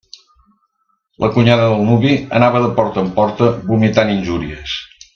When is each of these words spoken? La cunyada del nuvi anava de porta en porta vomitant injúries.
La 1.25 1.29
cunyada 1.35 1.67
del 1.73 1.85
nuvi 1.89 2.15
anava 2.41 2.63
de 2.65 2.73
porta 2.81 3.03
en 3.05 3.15
porta 3.21 3.55
vomitant 3.71 4.19
injúries. 4.19 4.79